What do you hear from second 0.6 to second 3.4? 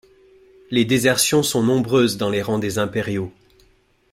Les désertions sont nombreuses dans les rangs des Impériaux.